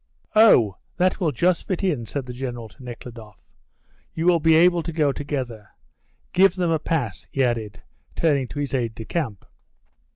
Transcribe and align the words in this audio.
"Oh, 0.35 0.77
that 0.97 1.19
will 1.19 1.31
just 1.31 1.67
fit 1.67 1.83
in," 1.83 2.07
said 2.07 2.25
the 2.25 2.33
General 2.33 2.67
to 2.69 2.83
Nekhludoff. 2.83 3.45
"You 4.15 4.25
will 4.25 4.39
be 4.39 4.55
able 4.55 4.81
to 4.81 4.91
go 4.91 5.11
together. 5.11 5.69
Give 6.33 6.55
them 6.55 6.71
a 6.71 6.79
pass," 6.79 7.27
he 7.31 7.43
added, 7.43 7.83
turning 8.15 8.47
to 8.47 8.57
his 8.59 8.73
aide 8.73 8.95
de 8.95 9.05
camp. 9.05 9.45